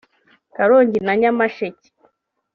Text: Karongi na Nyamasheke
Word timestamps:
Karongi 0.55 0.99
na 1.05 1.13
Nyamasheke 1.19 1.87